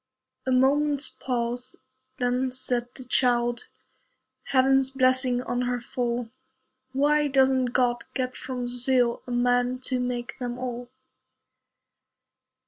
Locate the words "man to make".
9.31-10.39